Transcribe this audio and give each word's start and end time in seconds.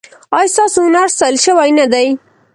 ایا 0.37 0.51
ستاسو 0.53 0.79
هنر 0.87 1.07
ستایل 1.15 1.37
شوی 1.45 1.71
نه 1.79 1.85
دی؟ 1.91 2.07